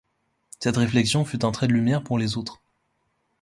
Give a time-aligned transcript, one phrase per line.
[0.59, 2.63] Cette réflexion fut un trait de lumière pour les autres.